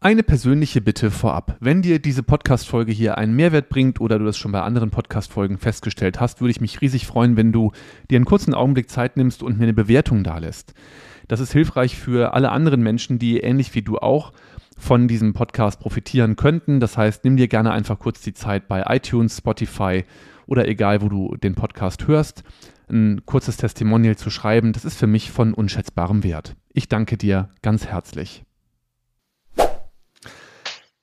[0.00, 1.56] Eine persönliche Bitte vorab.
[1.58, 5.58] Wenn dir diese Podcast-Folge hier einen Mehrwert bringt oder du das schon bei anderen Podcast-Folgen
[5.58, 7.72] festgestellt hast, würde ich mich riesig freuen, wenn du
[8.08, 10.72] dir einen kurzen Augenblick Zeit nimmst und mir eine Bewertung dalässt.
[11.26, 14.32] Das ist hilfreich für alle anderen Menschen, die ähnlich wie du auch
[14.78, 16.78] von diesem Podcast profitieren könnten.
[16.78, 20.04] Das heißt, nimm dir gerne einfach kurz die Zeit bei iTunes, Spotify
[20.46, 22.44] oder egal, wo du den Podcast hörst,
[22.88, 24.72] ein kurzes Testimonial zu schreiben.
[24.72, 26.54] Das ist für mich von unschätzbarem Wert.
[26.72, 28.44] Ich danke dir ganz herzlich.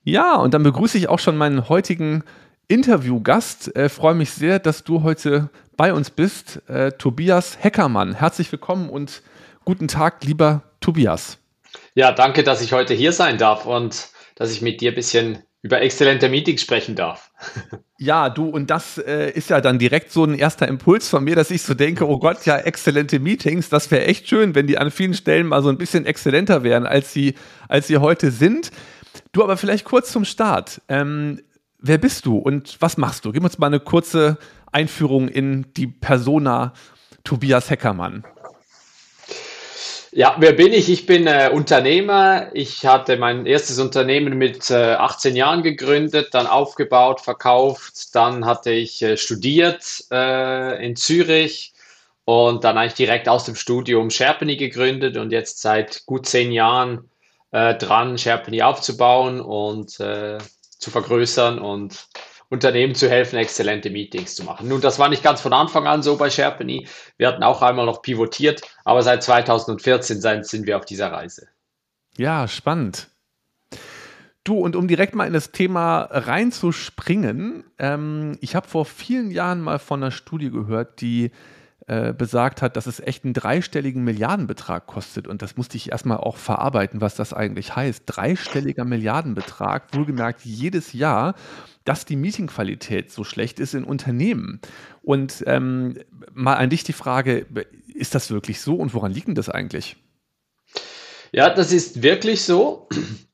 [0.08, 2.22] Ja, und dann begrüße ich auch schon meinen heutigen
[2.68, 3.74] Interviewgast.
[3.74, 8.14] Äh, freue mich sehr, dass du heute bei uns bist, äh, Tobias Heckermann.
[8.14, 9.22] Herzlich willkommen und
[9.64, 11.38] guten Tag, lieber Tobias.
[11.94, 15.42] Ja, danke, dass ich heute hier sein darf und dass ich mit dir ein bisschen
[15.62, 17.32] über exzellente Meetings sprechen darf.
[17.98, 21.34] Ja, du, und das äh, ist ja dann direkt so ein erster Impuls von mir,
[21.34, 24.76] dass ich so denke, oh Gott, ja, exzellente Meetings, das wäre echt schön, wenn die
[24.76, 27.36] an vielen Stellen mal so ein bisschen exzellenter wären, als sie,
[27.68, 28.70] als sie heute sind.
[29.32, 30.80] Du aber vielleicht kurz zum Start.
[30.88, 31.42] Ähm,
[31.78, 33.32] wer bist du und was machst du?
[33.32, 34.38] Gib uns mal eine kurze
[34.72, 36.72] Einführung in die Persona
[37.24, 38.24] Tobias Heckermann.
[40.12, 40.88] Ja, wer bin ich?
[40.88, 42.48] Ich bin äh, Unternehmer.
[42.54, 48.14] Ich hatte mein erstes Unternehmen mit äh, 18 Jahren gegründet, dann aufgebaut, verkauft.
[48.14, 51.74] Dann hatte ich äh, studiert äh, in Zürich
[52.24, 57.10] und dann eigentlich direkt aus dem Studium Sherpany gegründet und jetzt seit gut zehn Jahren
[57.50, 60.38] äh, dran, SharePony aufzubauen und äh,
[60.78, 62.08] zu vergrößern und
[62.48, 64.68] Unternehmen zu helfen, exzellente Meetings zu machen.
[64.68, 66.86] Nun, das war nicht ganz von Anfang an so bei SharePony.
[67.16, 71.48] Wir hatten auch einmal noch pivotiert, aber seit 2014 sind wir auf dieser Reise.
[72.16, 73.08] Ja, spannend.
[74.44, 79.60] Du, und um direkt mal in das Thema reinzuspringen, ähm, ich habe vor vielen Jahren
[79.60, 81.32] mal von einer Studie gehört, die
[81.88, 85.28] äh, besagt hat, dass es echt einen dreistelligen Milliardenbetrag kostet.
[85.28, 88.02] Und das musste ich erstmal auch verarbeiten, was das eigentlich heißt.
[88.06, 91.36] Dreistelliger Milliardenbetrag, wohlgemerkt jedes Jahr,
[91.84, 94.60] dass die Meetingqualität so schlecht ist in Unternehmen.
[95.02, 95.98] Und ähm,
[96.34, 97.46] mal an dich die Frage,
[97.94, 99.96] ist das wirklich so und woran liegt denn das eigentlich?
[101.30, 102.88] Ja, das ist wirklich so.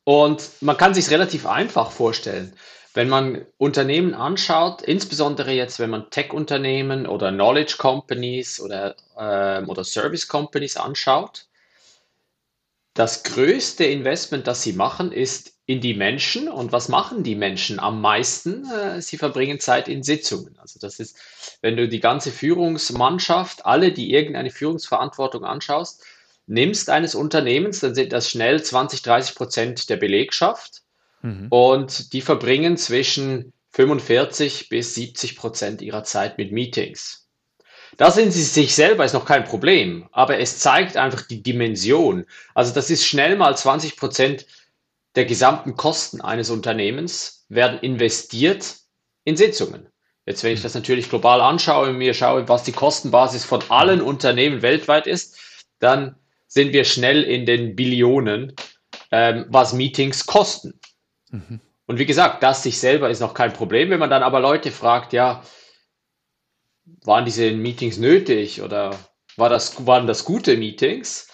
[0.05, 2.53] Und man kann sich relativ einfach vorstellen.
[2.94, 9.82] Wenn man Unternehmen anschaut, insbesondere jetzt, wenn man Tech-Unternehmen oder Knowledge Companies oder, ähm, oder
[9.82, 11.47] Service Companies anschaut,
[12.94, 16.48] das größte Investment, das sie machen, ist in die Menschen.
[16.48, 18.70] Und was machen die Menschen am meisten?
[18.70, 20.58] Äh, sie verbringen Zeit in Sitzungen.
[20.58, 21.16] Also das ist,
[21.62, 26.04] wenn du die ganze Führungsmannschaft, alle, die irgendeine Führungsverantwortung anschaust,
[26.47, 30.81] nimmst eines Unternehmens, dann sind das schnell 20, 30 Prozent der Belegschaft.
[31.22, 31.47] Mhm.
[31.50, 37.28] Und die verbringen zwischen 45 bis 70 Prozent ihrer Zeit mit Meetings.
[37.97, 42.25] Da sind sie sich selber, ist noch kein Problem, aber es zeigt einfach die Dimension.
[42.55, 44.47] Also das ist schnell mal 20 Prozent
[45.15, 48.77] der gesamten Kosten eines Unternehmens werden investiert
[49.25, 49.88] in Sitzungen.
[50.25, 54.00] Jetzt, wenn ich das natürlich global anschaue und mir schaue, was die Kostenbasis von allen
[54.00, 55.38] Unternehmen weltweit ist,
[55.81, 56.16] dann
[56.47, 58.55] sind wir schnell in den Billionen,
[59.11, 60.78] ähm, was Meetings kosten.
[61.32, 61.60] Mhm.
[61.87, 63.91] Und wie gesagt, das sich selber ist noch kein Problem.
[63.91, 65.43] Wenn man dann aber Leute fragt, ja,
[67.04, 68.97] waren diese Meetings nötig oder
[69.37, 71.28] war das, waren das gute Meetings?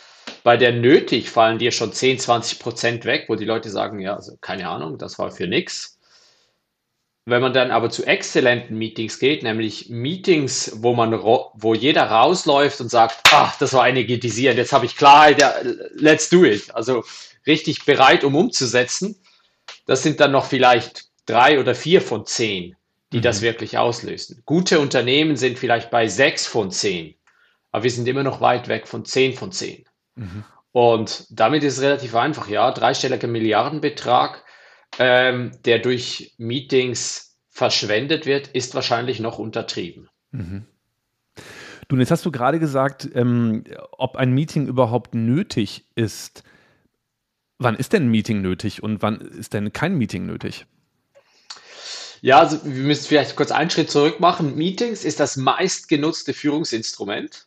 [0.45, 4.15] Bei der nötig fallen dir schon 10, 20 Prozent weg, wo die Leute sagen, ja,
[4.15, 5.99] also keine Ahnung, das war für nichts.
[7.25, 12.81] Wenn man dann aber zu exzellenten Meetings geht, nämlich Meetings, wo man, wo jeder rausläuft
[12.81, 15.43] und sagt, ach, das war energetisierend, jetzt habe ich Klarheit,
[15.95, 16.75] let's do it.
[16.75, 17.05] Also
[17.47, 19.21] richtig bereit, um umzusetzen
[19.89, 22.77] das sind dann noch vielleicht drei oder vier von zehn,
[23.13, 23.23] die mhm.
[23.23, 24.43] das wirklich auslösen.
[24.45, 27.15] Gute Unternehmen sind vielleicht bei sechs von zehn,
[27.73, 29.85] aber wir sind immer noch weit weg von zehn von zehn.
[30.15, 30.45] Mhm.
[30.73, 34.45] Und damit ist es relativ einfach, ja, dreistelliger Milliardenbetrag,
[34.99, 40.11] ähm, der durch Meetings verschwendet wird, ist wahrscheinlich noch untertrieben.
[40.33, 40.67] Mhm.
[41.89, 46.45] Du, jetzt hast du gerade gesagt, ähm, ob ein Meeting überhaupt nötig ist.
[47.59, 50.67] Wann ist denn ein Meeting nötig und wann ist denn kein Meeting nötig?
[52.21, 54.57] Ja, also wir müssen vielleicht kurz einen Schritt zurück machen.
[54.57, 57.47] Meetings ist das meistgenutzte Führungsinstrument.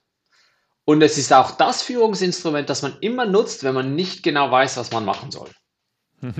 [0.85, 4.77] Und es ist auch das Führungsinstrument, das man immer nutzt, wenn man nicht genau weiß,
[4.77, 5.49] was man machen soll.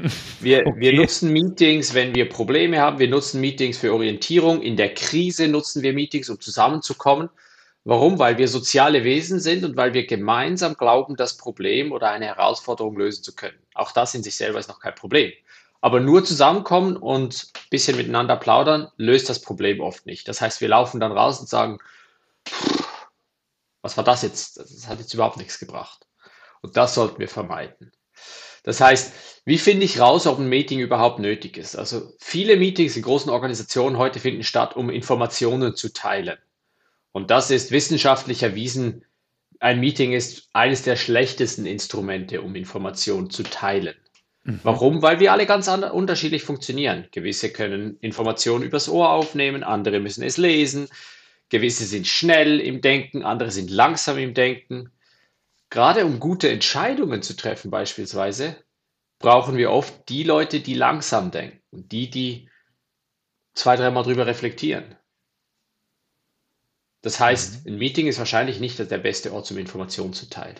[0.41, 0.79] Wir, okay.
[0.79, 2.99] wir nutzen Meetings, wenn wir Probleme haben.
[2.99, 4.61] Wir nutzen Meetings für Orientierung.
[4.61, 7.29] In der Krise nutzen wir Meetings, um zusammenzukommen.
[7.83, 8.19] Warum?
[8.19, 12.95] Weil wir soziale Wesen sind und weil wir gemeinsam glauben, das Problem oder eine Herausforderung
[12.95, 13.57] lösen zu können.
[13.73, 15.31] Auch das in sich selber ist noch kein Problem.
[15.81, 20.27] Aber nur zusammenkommen und ein bisschen miteinander plaudern, löst das Problem oft nicht.
[20.27, 21.79] Das heißt, wir laufen dann raus und sagen,
[23.81, 24.57] was war das jetzt?
[24.57, 26.05] Das hat jetzt überhaupt nichts gebracht.
[26.61, 27.91] Und das sollten wir vermeiden.
[28.63, 29.13] Das heißt,
[29.45, 31.75] wie finde ich raus, ob ein Meeting überhaupt nötig ist?
[31.75, 36.37] Also viele Meetings in großen Organisationen heute finden statt, um Informationen zu teilen.
[37.11, 39.03] Und das ist wissenschaftlich erwiesen.
[39.59, 43.95] Ein Meeting ist eines der schlechtesten Instrumente, um Informationen zu teilen.
[44.43, 44.59] Mhm.
[44.63, 45.01] Warum?
[45.01, 47.07] Weil wir alle ganz unterschiedlich funktionieren.
[47.11, 50.87] Gewisse können Informationen übers Ohr aufnehmen, andere müssen es lesen.
[51.49, 54.89] Gewisse sind schnell im Denken, andere sind langsam im Denken.
[55.69, 58.55] Gerade um gute Entscheidungen zu treffen beispielsweise,
[59.19, 62.49] brauchen wir oft die Leute, die langsam denken, die, die
[63.53, 64.95] zwei, dreimal drüber reflektieren.
[67.01, 67.73] Das heißt, mhm.
[67.73, 70.59] ein Meeting ist wahrscheinlich nicht der beste Ort, um Informationen zu teilen.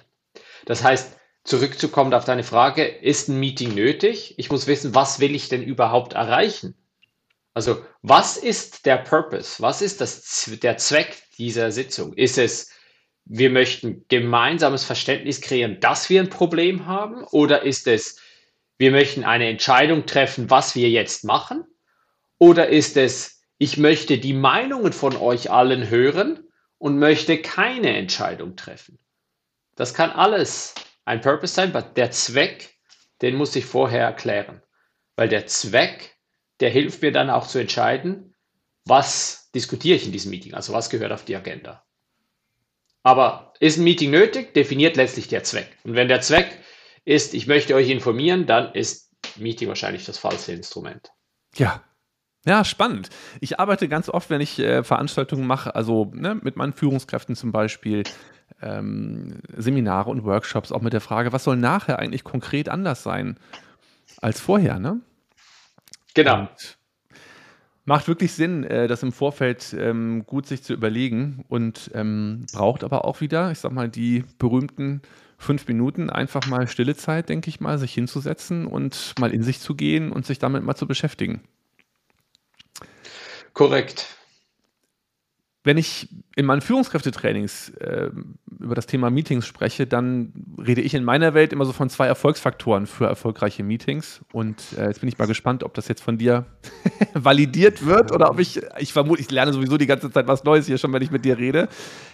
[0.66, 4.36] Das heißt, zurückzukommen auf deine Frage, ist ein Meeting nötig?
[4.38, 6.76] Ich muss wissen, was will ich denn überhaupt erreichen?
[7.54, 9.62] Also, was ist der Purpose?
[9.62, 12.14] Was ist das, der Zweck dieser Sitzung?
[12.14, 12.72] Ist es,
[13.26, 17.24] wir möchten gemeinsames Verständnis kreieren, dass wir ein Problem haben?
[17.26, 18.18] Oder ist es,
[18.78, 21.66] wir möchten eine Entscheidung treffen, was wir jetzt machen?
[22.38, 26.48] Oder ist es, ich möchte die Meinungen von euch allen hören
[26.80, 28.98] und möchte keine Entscheidung treffen?
[29.76, 30.74] Das kann alles
[31.06, 32.76] ein Purpose sein, aber der Zweck,
[33.22, 34.64] den muss ich vorher erklären.
[35.16, 36.18] Weil der Zweck,
[36.60, 38.34] der hilft mir dann auch zu entscheiden,
[38.86, 41.86] was diskutiere ich in diesem Meeting, also was gehört auf die Agenda.
[43.04, 45.78] Aber ist ein Meeting nötig, definiert letztlich der Zweck.
[45.84, 46.58] Und wenn der Zweck
[47.06, 51.12] ist, ich möchte euch informieren, dann ist Meeting wahrscheinlich das falsche Instrument.
[51.54, 51.84] Ja,
[52.46, 53.10] ja, spannend.
[53.40, 57.52] Ich arbeite ganz oft, wenn ich äh, Veranstaltungen mache, also ne, mit meinen Führungskräften zum
[57.52, 58.04] Beispiel,
[58.62, 63.38] ähm, Seminare und Workshops, auch mit der Frage, was soll nachher eigentlich konkret anders sein
[64.22, 65.00] als vorher, ne?
[66.14, 66.42] Genau.
[66.42, 66.78] Und
[67.86, 72.84] macht wirklich Sinn, äh, das im Vorfeld ähm, gut sich zu überlegen und ähm, braucht
[72.84, 75.02] aber auch wieder, ich sag mal, die berühmten
[75.38, 79.60] fünf Minuten einfach mal stille Zeit, denke ich mal, sich hinzusetzen und mal in sich
[79.60, 81.42] zu gehen und sich damit mal zu beschäftigen.
[83.54, 84.08] Korrekt.
[85.64, 88.10] Wenn ich in meinen Führungskräftetrainings äh,
[88.60, 92.08] über das Thema Meetings spreche, dann rede ich in meiner Welt immer so von zwei
[92.08, 94.22] Erfolgsfaktoren für erfolgreiche Meetings.
[94.32, 96.46] Und äh, jetzt bin ich mal gespannt, ob das jetzt von dir
[97.14, 100.66] validiert wird oder ob ich, ich vermute, ich lerne sowieso die ganze Zeit was Neues
[100.66, 101.70] hier schon, wenn ich mit dir rede.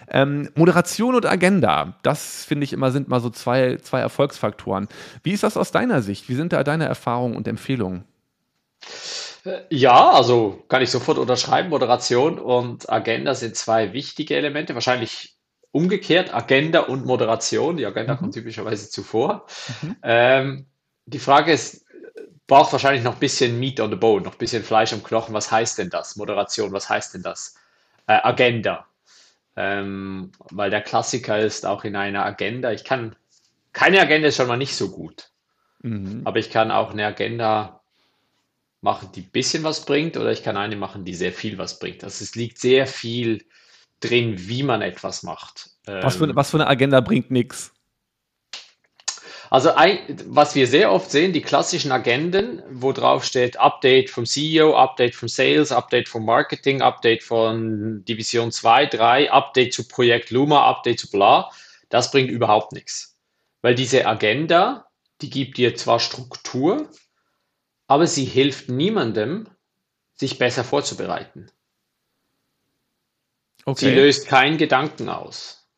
[0.08, 4.88] Ähm, Moderation und Agenda, das finde ich immer sind mal so zwei, zwei Erfolgsfaktoren.
[5.22, 6.28] Wie ist das aus deiner Sicht?
[6.28, 8.04] Wie sind da deine Erfahrungen und Empfehlungen?
[9.70, 11.68] Ja, also kann ich sofort unterschreiben.
[11.68, 14.74] Moderation und Agenda sind zwei wichtige Elemente.
[14.74, 15.36] Wahrscheinlich
[15.70, 17.76] umgekehrt, Agenda und Moderation.
[17.76, 18.18] Die Agenda mhm.
[18.18, 19.46] kommt typischerweise zuvor.
[19.82, 19.96] Mhm.
[20.02, 20.66] Ähm,
[21.06, 21.84] die Frage ist,
[22.46, 25.34] braucht wahrscheinlich noch ein bisschen Meat on the Bone, noch ein bisschen Fleisch am Knochen.
[25.34, 26.16] Was heißt denn das?
[26.16, 27.54] Moderation, was heißt denn das?
[28.06, 28.86] Äh, Agenda.
[29.56, 32.72] Ähm, weil der Klassiker ist auch in einer Agenda.
[32.72, 33.16] Ich kann,
[33.72, 35.30] keine Agenda ist schon mal nicht so gut.
[35.82, 36.22] Mhm.
[36.24, 37.77] Aber ich kann auch eine Agenda
[38.80, 41.78] machen, die ein bisschen was bringt, oder ich kann eine machen, die sehr viel was
[41.78, 42.04] bringt.
[42.04, 43.44] Also es liegt sehr viel
[44.00, 45.70] drin, wie man etwas macht.
[45.84, 47.72] Was für, ähm, was für eine Agenda bringt nichts?
[49.50, 54.26] Also ein, was wir sehr oft sehen, die klassischen Agenden, wo drauf steht Update vom
[54.26, 60.30] CEO, Update vom Sales, Update vom Marketing, Update von Division 2, 3, Update zu Projekt
[60.30, 61.50] Luma, Update zu bla,
[61.88, 63.16] das bringt überhaupt nichts.
[63.62, 64.86] Weil diese Agenda,
[65.22, 66.90] die gibt dir zwar Struktur,
[67.88, 69.48] aber sie hilft niemandem,
[70.14, 71.50] sich besser vorzubereiten.
[73.64, 73.86] Okay.
[73.86, 75.68] Sie löst keinen Gedanken aus.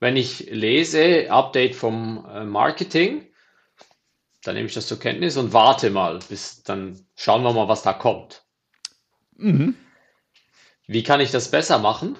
[0.00, 3.32] Wenn ich lese Update vom äh, Marketing,
[4.42, 7.82] dann nehme ich das zur Kenntnis und warte mal, bis dann schauen wir mal, was
[7.82, 8.42] da kommt.
[9.36, 9.76] Mhm.
[10.88, 12.16] Wie kann ich das besser machen?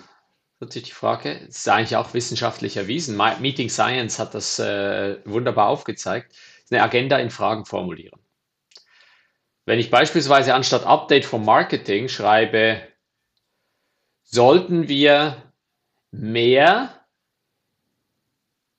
[0.60, 1.40] Natürlich die Frage.
[1.46, 3.16] Das ist eigentlich auch wissenschaftlich erwiesen.
[3.40, 6.36] Meeting Science hat das äh, wunderbar aufgezeigt.
[6.70, 8.21] Eine Agenda in Fragen formulieren.
[9.64, 12.82] Wenn ich beispielsweise anstatt Update vom Marketing schreibe,
[14.22, 15.36] sollten wir
[16.10, 17.06] mehr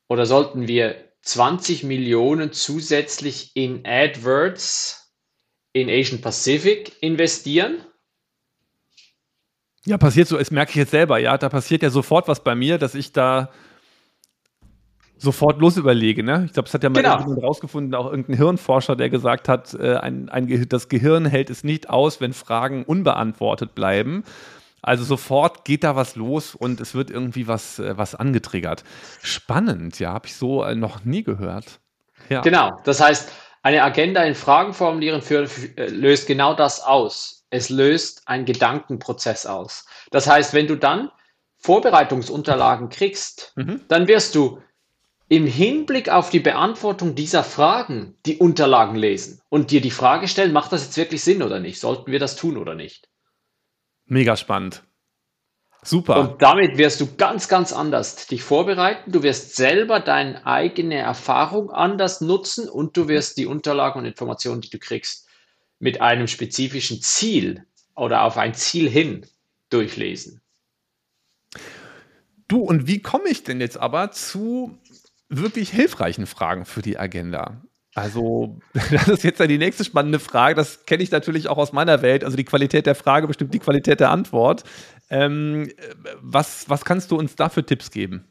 [0.09, 5.13] oder sollten wir 20 Millionen zusätzlich in AdWords
[5.71, 7.83] in Asian Pacific investieren?
[9.85, 12.55] Ja, passiert so, das merke ich jetzt selber, ja, da passiert ja sofort was bei
[12.55, 13.51] mir, dass ich da
[15.23, 16.21] sofort losüberlege.
[16.21, 16.43] Ne?
[16.45, 17.19] Ich glaube, es hat ja mal genau.
[17.19, 21.63] jemand rausgefunden, auch irgendein Hirnforscher, der gesagt hat, äh, ein, ein, das Gehirn hält es
[21.63, 24.23] nicht aus, wenn Fragen unbeantwortet bleiben.
[24.81, 28.83] Also sofort geht da was los und es wird irgendwie was, äh, was angetriggert.
[29.21, 31.79] Spannend, ja, habe ich so äh, noch nie gehört.
[32.29, 32.41] Ja.
[32.41, 33.31] Genau, das heißt,
[33.63, 37.45] eine Agenda in Fragen formulieren für, für, äh, löst genau das aus.
[37.49, 39.85] Es löst einen Gedankenprozess aus.
[40.11, 41.09] Das heißt, wenn du dann
[41.59, 43.79] Vorbereitungsunterlagen kriegst, mhm.
[43.87, 44.59] dann wirst du
[45.33, 50.53] im Hinblick auf die Beantwortung dieser Fragen die Unterlagen lesen und dir die Frage stellen,
[50.53, 51.79] macht das jetzt wirklich Sinn oder nicht?
[51.79, 53.09] Sollten wir das tun oder nicht?
[54.05, 54.83] Mega spannend.
[55.81, 56.19] Super.
[56.19, 59.11] Und damit wirst du ganz, ganz anders dich vorbereiten.
[59.11, 64.61] Du wirst selber deine eigene Erfahrung anders nutzen und du wirst die Unterlagen und Informationen,
[64.61, 65.27] die du kriegst,
[65.79, 69.25] mit einem spezifischen Ziel oder auf ein Ziel hin
[69.71, 70.41] durchlesen.
[72.47, 74.77] Du, und wie komme ich denn jetzt aber zu
[75.29, 77.61] wirklich hilfreichen Fragen für die Agenda?
[77.95, 78.59] Also,
[78.91, 80.55] das ist jetzt die nächste spannende Frage.
[80.55, 82.23] Das kenne ich natürlich auch aus meiner Welt.
[82.23, 84.63] Also, die Qualität der Frage bestimmt die Qualität der Antwort.
[85.09, 85.71] Ähm,
[86.19, 88.25] was, was kannst du uns da für Tipps geben?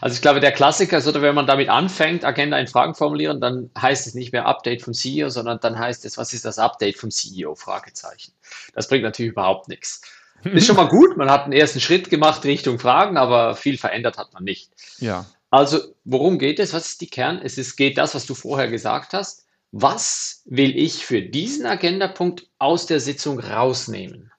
[0.00, 3.40] Also ich glaube, der Klassiker ist, oder wenn man damit anfängt, Agenda in Fragen formulieren,
[3.40, 6.58] dann heißt es nicht mehr Update vom CEO, sondern dann heißt es, was ist das
[6.58, 7.54] Update vom CEO?
[7.54, 8.32] Fragezeichen.
[8.74, 10.00] Das bringt natürlich überhaupt nichts.
[10.44, 14.16] Ist schon mal gut, man hat einen ersten Schritt gemacht Richtung Fragen, aber viel verändert
[14.16, 14.70] hat man nicht.
[14.96, 15.26] Ja.
[15.50, 16.72] Also, worum geht es?
[16.72, 17.40] Was ist die Kern?
[17.42, 19.46] Es ist, geht das, was du vorher gesagt hast.
[19.72, 24.32] Was will ich für diesen Agendapunkt aus der Sitzung rausnehmen?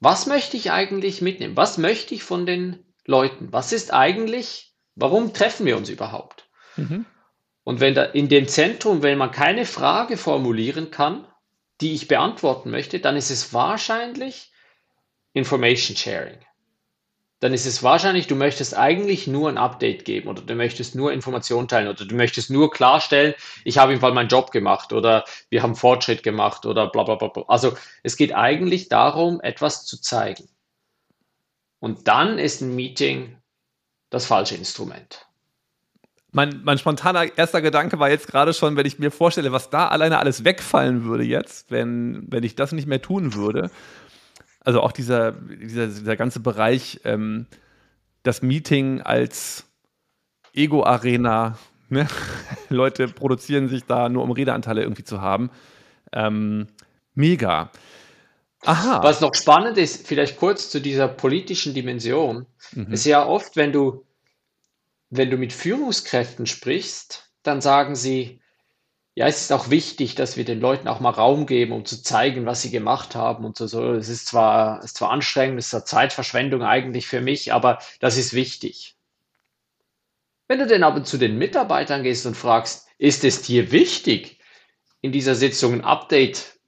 [0.00, 1.56] Was möchte ich eigentlich mitnehmen?
[1.56, 3.52] Was möchte ich von den Leuten?
[3.52, 6.48] Was ist eigentlich, warum treffen wir uns überhaupt?
[6.76, 7.06] Mhm.
[7.64, 11.26] Und wenn da in dem Zentrum, wenn man keine Frage formulieren kann,
[11.80, 14.52] die ich beantworten möchte, dann ist es wahrscheinlich
[15.32, 16.40] Information Sharing
[17.42, 21.12] dann ist es wahrscheinlich, du möchtest eigentlich nur ein Update geben oder du möchtest nur
[21.12, 23.34] Informationen teilen oder du möchtest nur klarstellen,
[23.64, 27.16] ich habe im Fall meinen Job gemacht oder wir haben Fortschritt gemacht oder bla bla
[27.16, 27.26] bla.
[27.26, 27.42] bla.
[27.48, 30.48] Also es geht eigentlich darum, etwas zu zeigen.
[31.80, 33.36] Und dann ist ein Meeting
[34.08, 35.26] das falsche Instrument.
[36.30, 39.88] Mein, mein spontaner erster Gedanke war jetzt gerade schon, wenn ich mir vorstelle, was da
[39.88, 43.68] alleine alles wegfallen würde jetzt, wenn, wenn ich das nicht mehr tun würde
[44.64, 47.46] also auch dieser, dieser, dieser ganze Bereich, ähm,
[48.22, 49.64] das Meeting als
[50.54, 52.06] Ego-Arena, ne?
[52.68, 55.50] Leute produzieren sich da nur, um Redeanteile irgendwie zu haben.
[56.12, 56.68] Ähm,
[57.14, 57.70] mega.
[58.64, 59.02] Aha.
[59.02, 62.92] Was noch spannend ist, vielleicht kurz zu dieser politischen Dimension, mhm.
[62.92, 64.04] ist ja oft, wenn du,
[65.10, 68.40] wenn du mit Führungskräften sprichst, dann sagen sie,
[69.14, 72.02] ja, es ist auch wichtig, dass wir den Leuten auch mal Raum geben, um zu
[72.02, 73.66] zeigen, was sie gemacht haben und so.
[73.66, 73.92] so.
[73.92, 78.16] Es ist zwar, ist zwar anstrengend, es ist zwar Zeitverschwendung eigentlich für mich, aber das
[78.16, 78.96] ist wichtig.
[80.48, 84.38] Wenn du denn aber zu den Mitarbeitern gehst und fragst, ist es dir wichtig,
[85.02, 86.58] in dieser Sitzung ein Update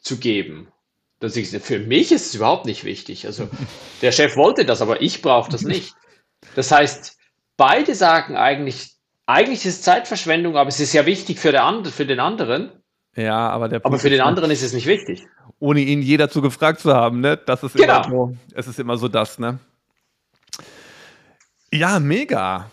[0.00, 0.72] zu geben?
[1.20, 3.26] Dann sagst du, für mich ist es überhaupt nicht wichtig.
[3.26, 3.48] Also
[4.02, 5.94] der Chef wollte das, aber ich brauche das nicht.
[6.56, 7.16] Das heißt,
[7.56, 8.95] beide sagen eigentlich,
[9.26, 12.70] eigentlich ist es Zeitverschwendung, aber es ist ja wichtig für, der, für den anderen.
[13.16, 15.26] Ja, aber der Punkt Aber für den anderen ist es nicht wichtig.
[15.58, 17.36] Ohne ihn je dazu gefragt zu haben, ne?
[17.36, 18.04] Das ist genau.
[18.04, 19.58] immer so, es ist immer so das, ne?
[21.72, 22.70] Ja, mega.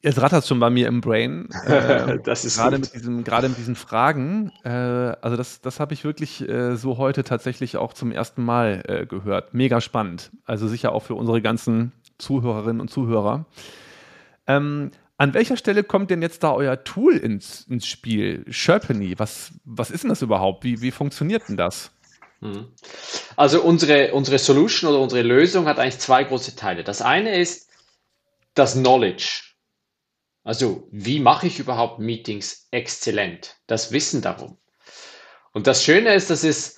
[0.00, 1.48] Jetzt rattert es schon bei mir im Brain.
[1.66, 4.52] Äh, das ist gerade mit diesem, gerade mit diesen Fragen.
[4.64, 8.82] Äh, also das, das habe ich wirklich äh, so heute tatsächlich auch zum ersten Mal
[8.86, 9.52] äh, gehört.
[9.52, 10.30] Mega spannend.
[10.44, 13.44] Also sicher auch für unsere ganzen Zuhörerinnen und Zuhörer.
[14.48, 18.44] Ähm, an welcher Stelle kommt denn jetzt da euer Tool ins, ins Spiel?
[18.48, 20.64] Sherpany, was, was ist denn das überhaupt?
[20.64, 21.90] Wie, wie funktioniert denn das?
[22.40, 22.68] Mhm.
[23.36, 26.84] Also unsere, unsere Solution oder unsere Lösung hat eigentlich zwei große Teile.
[26.84, 27.68] Das eine ist
[28.54, 29.42] das Knowledge.
[30.44, 33.56] Also wie mache ich überhaupt Meetings exzellent?
[33.66, 34.56] Das Wissen darum.
[35.52, 36.77] Und das Schöne ist, dass es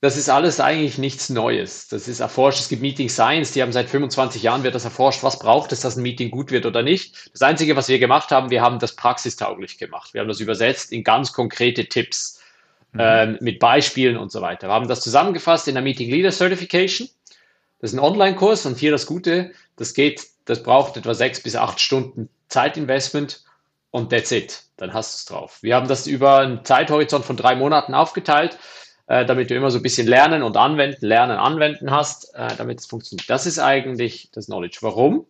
[0.00, 1.88] das ist alles eigentlich nichts Neues.
[1.88, 2.60] Das ist erforscht.
[2.60, 5.24] Es gibt Meeting Science, die haben seit 25 Jahren wird das erforscht.
[5.24, 7.30] Was braucht es, dass ein Meeting gut wird oder nicht?
[7.32, 10.14] Das Einzige, was wir gemacht haben, wir haben das praxistauglich gemacht.
[10.14, 12.40] Wir haben das übersetzt in ganz konkrete Tipps
[12.92, 13.00] mhm.
[13.02, 14.68] ähm, mit Beispielen und so weiter.
[14.68, 17.08] Wir haben das zusammengefasst in der Meeting Leader Certification.
[17.80, 21.56] Das ist ein Online-Kurs und hier das Gute, das geht, das braucht etwa sechs bis
[21.56, 23.42] acht Stunden Zeitinvestment
[23.90, 24.62] und that's it.
[24.76, 25.58] Dann hast du es drauf.
[25.60, 28.58] Wir haben das über einen Zeithorizont von drei Monaten aufgeteilt
[29.08, 32.80] äh, damit du immer so ein bisschen Lernen und Anwenden, Lernen, Anwenden hast, äh, damit
[32.80, 33.28] es funktioniert.
[33.28, 34.78] Das ist eigentlich das Knowledge.
[34.82, 35.26] Warum?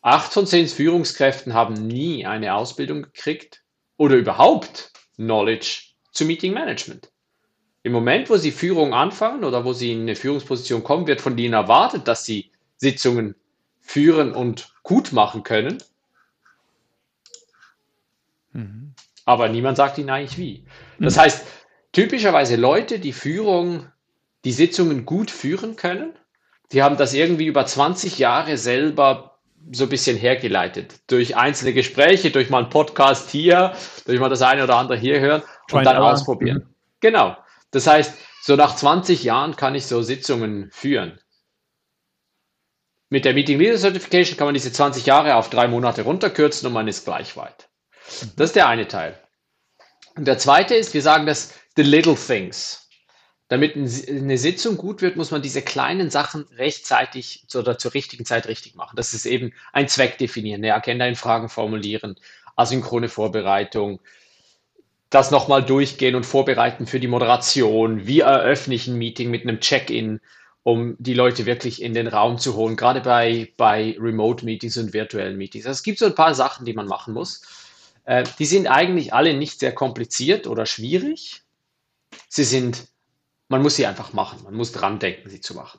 [0.00, 3.62] Acht von zehn Führungskräften haben nie eine Ausbildung gekriegt
[3.96, 5.82] oder überhaupt Knowledge
[6.12, 7.10] zu Meeting Management.
[7.82, 11.36] Im Moment, wo sie Führung anfangen oder wo sie in eine Führungsposition kommen, wird von
[11.36, 13.34] ihnen erwartet, dass sie Sitzungen
[13.80, 15.82] führen und gut machen können.
[18.52, 18.94] Mhm.
[19.24, 20.64] Aber niemand sagt ihnen eigentlich wie.
[21.00, 21.20] Das mhm.
[21.20, 21.46] heißt,
[21.92, 23.86] typischerweise Leute, die Führung,
[24.44, 26.12] die Sitzungen gut führen können.
[26.72, 29.38] Die haben das irgendwie über 20 Jahre selber
[29.70, 31.00] so ein bisschen hergeleitet.
[31.06, 33.74] Durch einzelne Gespräche, durch mal einen Podcast hier,
[34.06, 36.58] durch mal das eine oder andere hier hören und dann ausprobieren.
[36.58, 36.74] Mhm.
[37.00, 37.36] Genau.
[37.70, 41.18] Das heißt, so nach 20 Jahren kann ich so Sitzungen führen.
[43.08, 46.72] mit der Meeting Leader Certification kann man diese 20 Jahre auf drei Monate runterkürzen und
[46.72, 47.68] man ist gleich weit.
[48.36, 49.21] Das ist der eine Teil.
[50.14, 52.88] Und der zweite ist, wir sagen das the little things.
[53.48, 58.48] Damit eine Sitzung gut wird, muss man diese kleinen Sachen rechtzeitig oder zur richtigen Zeit
[58.48, 58.96] richtig machen.
[58.96, 62.16] Das ist eben ein Zweck definieren, eine Agenda in Fragen formulieren,
[62.56, 64.00] asynchrone Vorbereitung,
[65.10, 68.06] das nochmal durchgehen und vorbereiten für die Moderation.
[68.06, 70.20] Wie eröffne ich ein Meeting mit einem Check-in,
[70.62, 75.36] um die Leute wirklich in den Raum zu holen, gerade bei, bei Remote-Meetings und virtuellen
[75.36, 75.66] Meetings.
[75.66, 77.42] Also es gibt so ein paar Sachen, die man machen muss.
[78.04, 81.42] Äh, die sind eigentlich alle nicht sehr kompliziert oder schwierig.
[82.28, 82.92] Sie sind
[83.52, 84.42] man muss sie einfach machen.
[84.44, 85.78] Man muss dran denken, sie zu machen.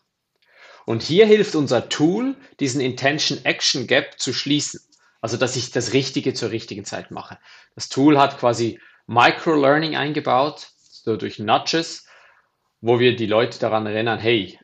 [0.86, 4.80] Und hier hilft unser Tool, diesen Intention Action Gap zu schließen.
[5.22, 7.40] Also, dass ich das Richtige zur richtigen Zeit mache.
[7.74, 12.06] Das Tool hat quasi Micro-Learning eingebaut, so durch Nudges,
[12.80, 14.60] wo wir die Leute daran erinnern, hey,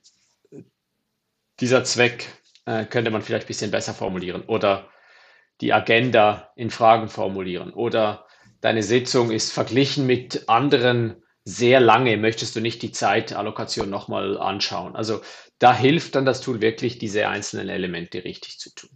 [1.59, 2.27] dieser Zweck
[2.65, 4.87] äh, könnte man vielleicht ein bisschen besser formulieren oder
[5.61, 8.25] die Agenda in Fragen formulieren oder
[8.61, 14.95] deine Sitzung ist verglichen mit anderen sehr lange möchtest du nicht die Zeitallokation nochmal anschauen.
[14.95, 15.21] Also
[15.57, 18.91] da hilft dann das Tool wirklich, diese einzelnen Elemente richtig zu tun.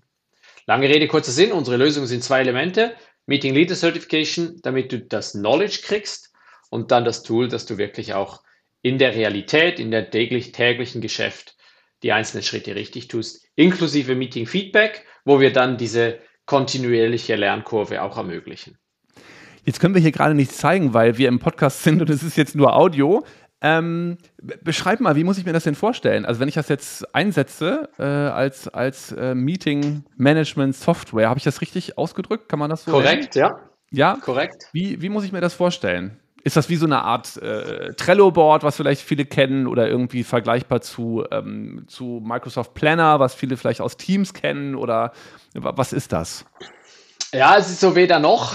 [0.65, 1.51] Lange Rede, kurzer Sinn.
[1.51, 2.96] Unsere Lösung sind zwei Elemente.
[3.25, 6.34] Meeting Leader Certification, damit du das Knowledge kriegst
[6.70, 8.43] und dann das Tool, dass du wirklich auch
[8.82, 11.55] in der Realität, in der täglich, täglichen Geschäft
[12.03, 18.18] die einzelnen Schritte richtig tust, inklusive Meeting Feedback, wo wir dann diese kontinuierliche Lernkurve auch
[18.18, 18.78] ermöglichen.
[19.66, 22.36] Jetzt können wir hier gerade nichts zeigen, weil wir im Podcast sind und es ist
[22.36, 23.24] jetzt nur Audio.
[23.62, 24.18] Ähm,
[24.62, 26.26] beschreib mal, wie muss ich mir das denn vorstellen?
[26.26, 31.98] Also wenn ich das jetzt einsetze äh, als, als äh, Meeting-Management-Software, habe ich das richtig
[31.98, 32.50] ausgedrückt?
[32.50, 33.48] Kann man das so Korrekt, nennen?
[33.52, 33.70] ja.
[33.90, 34.18] Ja?
[34.20, 34.68] Korrekt.
[34.74, 36.20] Wie, wie muss ich mir das vorstellen?
[36.46, 40.82] Ist das wie so eine Art äh, Trello-Board, was vielleicht viele kennen, oder irgendwie vergleichbar
[40.82, 44.76] zu, ähm, zu Microsoft Planner, was viele vielleicht aus Teams kennen?
[44.76, 45.14] Oder
[45.54, 46.46] was ist das?
[47.34, 48.54] Ja, es ist so weder noch.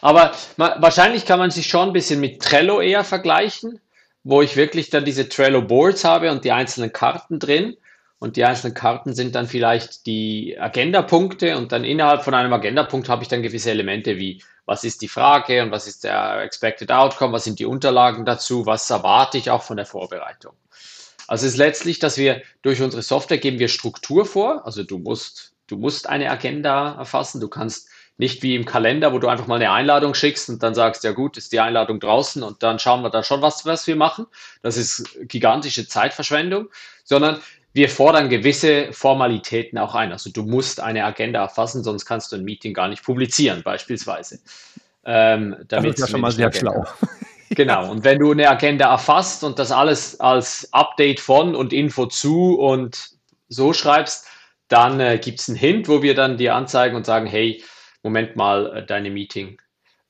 [0.00, 3.80] Aber wahrscheinlich kann man sich schon ein bisschen mit Trello eher vergleichen,
[4.24, 7.76] wo ich wirklich dann diese Trello Boards habe und die einzelnen Karten drin.
[8.22, 13.08] Und die einzelnen Karten sind dann vielleicht die Agenda-Punkte und dann innerhalb von einem Agenda-Punkt
[13.08, 16.92] habe ich dann gewisse Elemente wie, was ist die Frage und was ist der Expected
[16.92, 20.52] Outcome, was sind die Unterlagen dazu, was erwarte ich auch von der Vorbereitung.
[21.26, 24.64] Also es ist letztlich, dass wir durch unsere Software geben wir Struktur vor.
[24.66, 27.40] Also du musst Du musst eine Agenda erfassen.
[27.40, 30.74] Du kannst nicht wie im Kalender, wo du einfach mal eine Einladung schickst und dann
[30.74, 33.86] sagst, ja gut, ist die Einladung draußen und dann schauen wir da schon, was, was
[33.86, 34.26] wir machen.
[34.60, 36.68] Das ist gigantische Zeitverschwendung,
[37.04, 37.40] sondern
[37.72, 40.12] wir fordern gewisse Formalitäten auch ein.
[40.12, 44.40] Also du musst eine Agenda erfassen, sonst kannst du ein Meeting gar nicht publizieren, beispielsweise.
[45.04, 46.84] Ähm, damit das ist ja schon mal sehr schlau.
[47.54, 52.06] Genau, und wenn du eine Agenda erfasst und das alles als Update von und Info
[52.06, 53.10] zu und
[53.48, 54.26] so schreibst,
[54.68, 57.62] dann äh, gibt es einen Hint, wo wir dann dir anzeigen und sagen, hey,
[58.02, 59.60] Moment mal, äh, deine Meeting,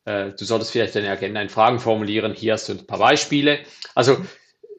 [0.04, 3.58] äh, du solltest vielleicht deine Agenda in Fragen formulieren, hier hast du ein paar Beispiele.
[3.96, 4.18] Also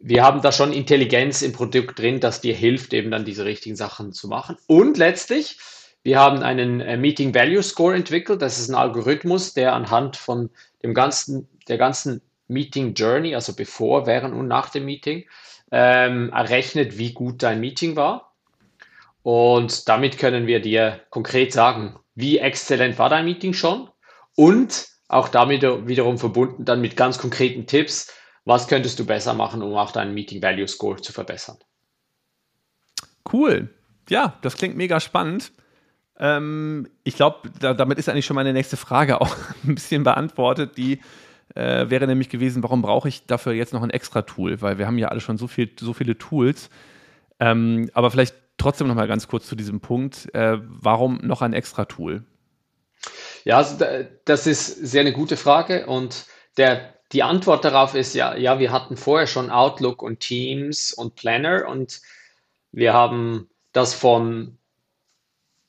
[0.05, 3.77] wir haben da schon Intelligenz im Produkt drin, das dir hilft, eben dann diese richtigen
[3.77, 4.57] Sachen zu machen.
[4.67, 5.57] Und letztlich,
[6.03, 8.41] wir haben einen äh, Meeting Value Score entwickelt.
[8.41, 10.49] Das ist ein Algorithmus, der anhand von
[10.83, 15.23] dem ganzen, der ganzen Meeting Journey, also bevor, während und nach dem Meeting,
[15.71, 18.33] ähm, errechnet, wie gut dein Meeting war.
[19.21, 23.89] Und damit können wir dir konkret sagen, wie exzellent war dein Meeting schon
[24.35, 28.11] und auch damit wiederum verbunden dann mit ganz konkreten Tipps,
[28.45, 31.57] was könntest du besser machen, um auch deinen Meeting Value Score zu verbessern.
[33.31, 33.69] Cool.
[34.09, 35.51] Ja, das klingt mega spannend.
[36.19, 40.77] Ähm, ich glaube, da, damit ist eigentlich schon meine nächste Frage auch ein bisschen beantwortet.
[40.77, 40.99] Die
[41.55, 44.61] äh, wäre nämlich gewesen, warum brauche ich dafür jetzt noch ein extra Tool?
[44.61, 46.69] Weil wir haben ja alle schon so, viel, so viele Tools.
[47.39, 50.33] Ähm, aber vielleicht trotzdem noch mal ganz kurz zu diesem Punkt.
[50.33, 52.23] Äh, warum noch ein extra Tool?
[53.43, 53.83] Ja, also
[54.25, 56.25] das ist sehr eine gute Frage und
[56.57, 61.15] der, die Antwort darauf ist ja, ja, wir hatten vorher schon Outlook und Teams und
[61.15, 62.01] Planner und
[62.71, 64.57] wir haben das von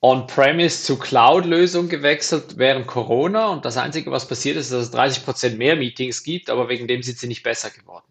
[0.00, 5.24] On-Premise zu Cloud-Lösung gewechselt während Corona und das Einzige, was passiert ist, dass es 30
[5.24, 8.07] Prozent mehr Meetings gibt, aber wegen dem sind sie nicht besser geworden.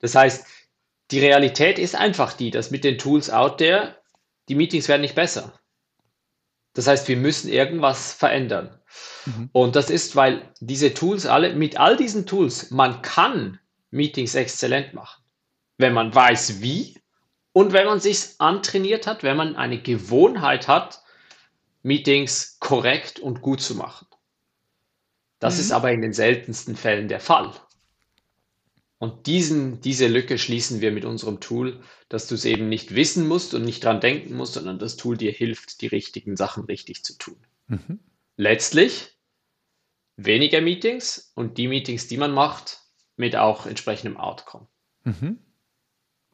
[0.00, 0.46] Das heißt,
[1.10, 3.96] die Realität ist einfach die, dass mit den Tools out there
[4.48, 5.58] die Meetings werden nicht besser.
[6.74, 8.79] Das heißt, wir müssen irgendwas verändern.
[9.26, 9.50] Mhm.
[9.52, 13.58] Und das ist, weil diese Tools alle, mit all diesen Tools, man kann
[13.90, 15.22] Meetings exzellent machen,
[15.78, 17.00] wenn man weiß wie
[17.52, 21.02] und wenn man sich antrainiert hat, wenn man eine Gewohnheit hat,
[21.82, 24.06] Meetings korrekt und gut zu machen.
[25.38, 25.60] Das mhm.
[25.60, 27.52] ist aber in den seltensten Fällen der Fall.
[28.98, 31.80] Und diesen, diese Lücke schließen wir mit unserem Tool,
[32.10, 35.16] dass du es eben nicht wissen musst und nicht dran denken musst, sondern das Tool
[35.16, 37.36] dir hilft, die richtigen Sachen richtig zu tun.
[37.68, 37.98] Mhm.
[38.40, 39.18] Letztlich
[40.16, 42.78] weniger Meetings und die Meetings, die man macht,
[43.16, 44.66] mit auch entsprechendem Outcome.
[45.04, 45.38] Mhm.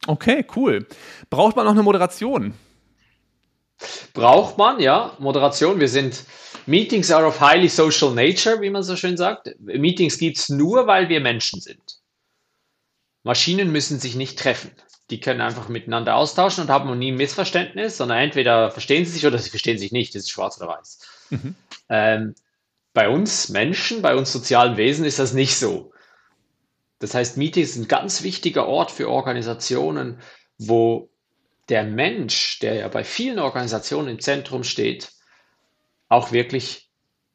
[0.07, 0.87] Okay, cool.
[1.29, 2.53] Braucht man noch eine Moderation?
[4.13, 5.17] Braucht man, ja.
[5.19, 5.81] Moderation.
[5.81, 6.23] Wir sind
[6.65, 9.53] Meetings are of highly social nature, wie man so schön sagt.
[9.59, 11.99] Meetings gibt es nur, weil wir Menschen sind.
[13.23, 14.71] Maschinen müssen sich nicht treffen.
[15.09, 19.25] Die können einfach miteinander austauschen und haben nie ein Missverständnis, sondern entweder verstehen sie sich
[19.27, 20.15] oder sie verstehen sich nicht.
[20.15, 21.16] Das ist schwarz oder weiß.
[21.29, 21.55] Mhm.
[21.89, 22.35] Ähm,
[22.93, 25.91] bei uns Menschen, bei uns sozialen Wesen ist das nicht so.
[26.99, 30.19] Das heißt, Meetings sind ein ganz wichtiger Ort für Organisationen,
[30.57, 31.09] wo
[31.69, 35.11] der Mensch, der ja bei vielen Organisationen im Zentrum steht,
[36.09, 36.89] auch wirklich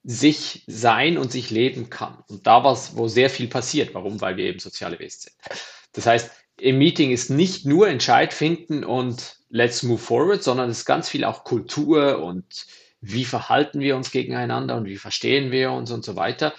[0.04, 2.24] sich sein und sich leben kann.
[2.28, 3.94] Und da was, wo sehr viel passiert.
[3.94, 4.20] Warum?
[4.20, 5.34] Weil wir eben soziale Wesen sind.
[5.92, 10.78] Das heißt, im Meeting ist nicht nur Entscheid finden und let's move forward, sondern es
[10.78, 12.66] ist ganz viel auch Kultur und
[13.02, 16.54] wie verhalten wir uns gegeneinander und wie verstehen wir uns und so weiter.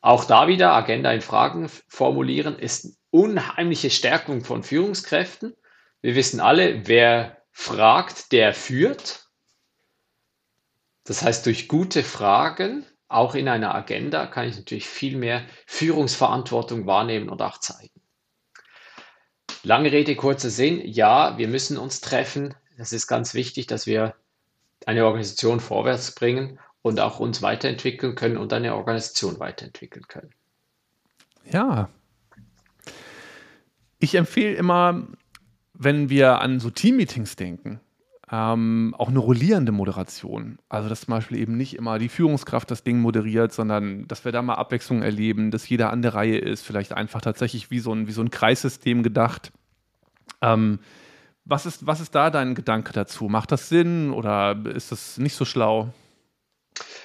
[0.00, 5.56] Auch da wieder Agenda in Fragen formulieren ist eine unheimliche Stärkung von Führungskräften.
[6.02, 9.26] Wir wissen alle, wer fragt, der führt.
[11.04, 16.86] Das heißt, durch gute Fragen, auch in einer Agenda, kann ich natürlich viel mehr Führungsverantwortung
[16.86, 18.02] wahrnehmen und auch zeigen.
[19.62, 20.82] Lange Rede, kurzer Sinn.
[20.84, 22.54] Ja, wir müssen uns treffen.
[22.76, 24.14] Es ist ganz wichtig, dass wir
[24.86, 30.30] eine Organisation vorwärts bringen und auch uns weiterentwickeln können und eine Organisation weiterentwickeln können.
[31.50, 31.88] Ja.
[33.98, 35.06] Ich empfehle immer,
[35.74, 37.80] wenn wir an so Teammeetings denken,
[38.30, 40.58] ähm, auch eine rollierende Moderation.
[40.68, 44.32] Also, dass zum Beispiel eben nicht immer die Führungskraft das Ding moderiert, sondern dass wir
[44.32, 47.92] da mal Abwechslung erleben, dass jeder an der Reihe ist, vielleicht einfach tatsächlich wie so
[47.92, 49.50] ein, wie so ein Kreissystem gedacht.
[50.42, 50.80] Ähm,
[51.48, 53.24] was, ist, was ist da dein Gedanke dazu?
[53.24, 55.88] Macht das Sinn oder ist das nicht so schlau?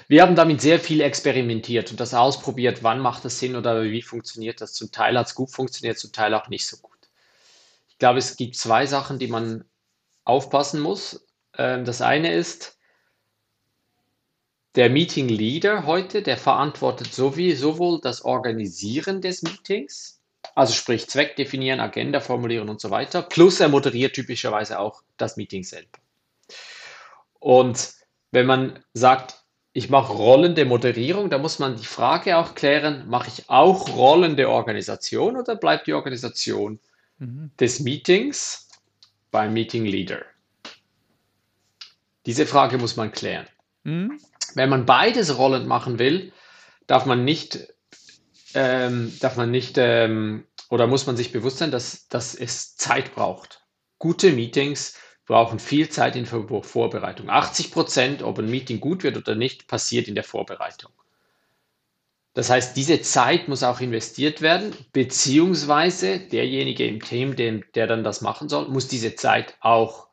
[0.07, 4.01] Wir haben damit sehr viel experimentiert und das ausprobiert, wann macht das Sinn oder wie
[4.01, 4.73] funktioniert das.
[4.73, 6.91] Zum Teil hat es gut funktioniert, zum Teil auch nicht so gut.
[7.87, 9.63] Ich glaube, es gibt zwei Sachen, die man
[10.25, 11.25] aufpassen muss.
[11.57, 12.77] Ähm, das eine ist,
[14.75, 20.22] der Meeting Leader heute, der verantwortet sowohl das Organisieren des Meetings,
[20.55, 25.37] also sprich Zweck definieren, Agenda formulieren und so weiter, plus er moderiert typischerweise auch das
[25.37, 25.99] Meeting selber.
[27.39, 27.93] Und
[28.31, 33.29] wenn man sagt, ich mache rollende Moderierung, da muss man die Frage auch klären, mache
[33.29, 36.79] ich auch rollende Organisation oder bleibt die Organisation
[37.17, 37.51] mhm.
[37.59, 38.69] des Meetings
[39.31, 40.21] beim Meeting Leader?
[42.25, 43.47] Diese Frage muss man klären.
[43.83, 44.19] Mhm.
[44.53, 46.31] Wenn man beides rollend machen will,
[46.85, 47.72] darf man nicht,
[48.53, 53.13] ähm, darf man nicht ähm, oder muss man sich bewusst sein, dass, dass es Zeit
[53.13, 53.61] braucht.
[53.99, 57.29] Gute Meetings brauchen viel Zeit in Vorbereitung.
[57.29, 60.91] 80 Prozent, ob ein Meeting gut wird oder nicht, passiert in der Vorbereitung.
[62.33, 68.03] Das heißt, diese Zeit muss auch investiert werden, beziehungsweise derjenige im Team, dem, der dann
[68.03, 70.07] das machen soll, muss diese Zeit auch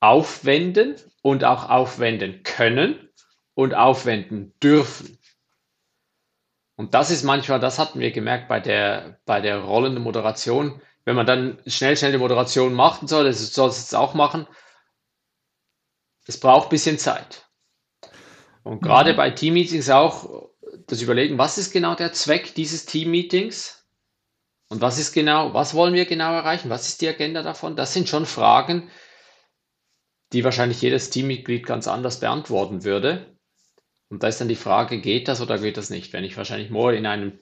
[0.00, 3.10] aufwenden und auch aufwenden können
[3.54, 5.18] und aufwenden dürfen.
[6.76, 11.16] Und das ist manchmal, das hatten wir gemerkt bei der, bei der rollenden Moderation, wenn
[11.16, 14.46] man dann schnell, schnell die Moderation machen soll, das soll es jetzt auch machen,
[16.26, 17.46] es braucht ein bisschen Zeit.
[18.62, 19.16] Und gerade mhm.
[19.16, 20.50] bei Teammeetings auch
[20.86, 23.86] das Überlegen, was ist genau der Zweck dieses Teammeetings?
[24.68, 26.70] Und was ist genau, was wollen wir genau erreichen?
[26.70, 27.76] Was ist die Agenda davon?
[27.76, 28.90] Das sind schon Fragen,
[30.32, 33.35] die wahrscheinlich jedes Teammitglied ganz anders beantworten würde.
[34.08, 36.12] Und da ist dann die Frage, geht das oder geht das nicht?
[36.12, 37.38] Wenn ich wahrscheinlich more in einem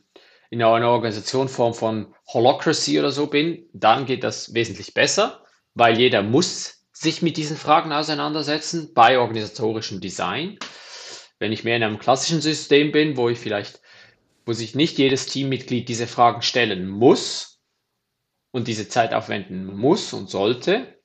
[0.50, 6.22] in einer Organisationsform von Holocracy oder so bin, dann geht das wesentlich besser, weil jeder
[6.22, 10.58] muss sich mit diesen Fragen auseinandersetzen bei organisatorischem Design.
[11.40, 13.80] Wenn ich mehr in einem klassischen System bin, wo ich vielleicht,
[14.46, 17.60] wo sich nicht jedes Teammitglied diese Fragen stellen muss
[18.52, 21.00] und diese Zeit aufwenden muss und sollte,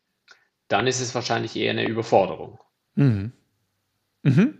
[0.68, 2.60] dann ist es wahrscheinlich eher eine Überforderung.
[2.94, 3.34] Mhm.
[4.22, 4.59] Mhm.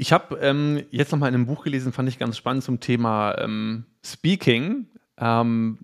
[0.00, 2.80] Ich habe ähm, jetzt noch mal in einem Buch gelesen, fand ich ganz spannend zum
[2.80, 4.86] Thema ähm, Speaking.
[5.18, 5.78] Ähm,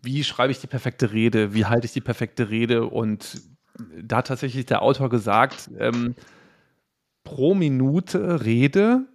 [0.00, 1.52] wie schreibe ich die perfekte Rede?
[1.52, 2.86] Wie halte ich die perfekte Rede?
[2.86, 3.42] Und
[4.00, 6.14] da hat tatsächlich der Autor gesagt, ähm,
[7.24, 9.06] pro Minute Rede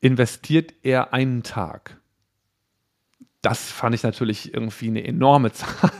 [0.00, 2.00] investiert er einen Tag.
[3.42, 5.90] Das fand ich natürlich irgendwie eine enorme Zahl.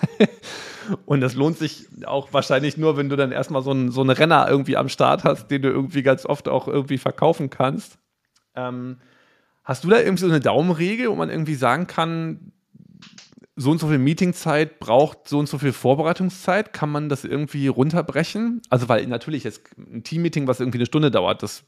[1.07, 4.11] Und das lohnt sich auch wahrscheinlich nur, wenn du dann erstmal so, ein, so einen
[4.11, 7.99] Renner irgendwie am Start hast, den du irgendwie ganz oft auch irgendwie verkaufen kannst.
[8.55, 8.99] Ähm,
[9.65, 12.53] hast du da irgendwie so eine Daumenregel, wo man irgendwie sagen kann,
[13.57, 16.73] so und so viel Meetingzeit braucht so und so viel Vorbereitungszeit.
[16.73, 18.63] Kann man das irgendwie runterbrechen?
[18.69, 21.65] Also, weil natürlich jetzt ein Teammeeting, was irgendwie eine Stunde dauert, das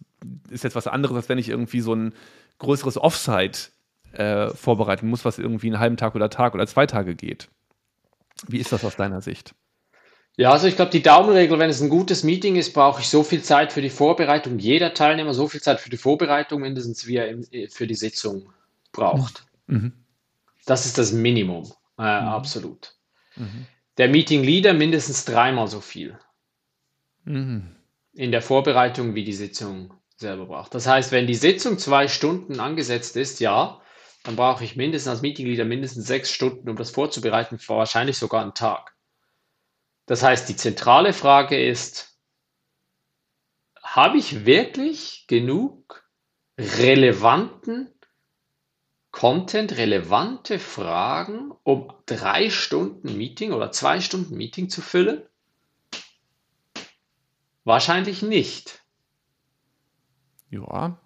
[0.51, 2.13] ist jetzt was anderes, als wenn ich irgendwie so ein
[2.59, 3.71] größeres Offsite
[4.13, 7.49] äh, vorbereiten muss, was irgendwie einen halben Tag oder Tag oder zwei Tage geht.
[8.47, 9.55] Wie ist das aus deiner Sicht?
[10.37, 13.23] Ja, also ich glaube, die Daumenregel, wenn es ein gutes Meeting ist, brauche ich so
[13.23, 14.59] viel Zeit für die Vorbereitung.
[14.59, 17.39] Jeder Teilnehmer so viel Zeit für die Vorbereitung mindestens, wie er
[17.71, 18.53] für die Sitzung
[18.93, 19.47] braucht.
[19.67, 19.93] Mhm.
[20.67, 21.65] Das ist das Minimum,
[21.99, 22.29] äh, mhm.
[22.29, 22.97] absolut.
[23.37, 23.67] Mhm.
[23.97, 26.19] Der Meeting Leader mindestens dreimal so viel
[27.25, 27.75] mhm.
[28.13, 30.75] in der Vorbereitung, wie die Sitzung selber braucht.
[30.75, 33.81] Das heißt, wenn die Sitzung zwei Stunden angesetzt ist, ja,
[34.27, 38.43] dann brauche ich mindestens als Meeting Leader mindestens sechs Stunden, um das vorzubereiten, wahrscheinlich sogar
[38.43, 38.97] einen Tag.
[40.07, 42.19] Das heißt, die zentrale Frage ist,
[43.81, 46.05] habe ich wirklich genug
[46.59, 47.93] relevanten
[49.13, 55.23] Content, relevante Fragen, um drei Stunden Meeting oder zwei Stunden Meeting zu füllen?
[57.63, 58.83] Wahrscheinlich nicht.
[60.51, 61.01] Ja.